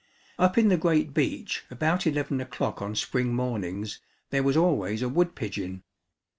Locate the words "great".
0.77-1.13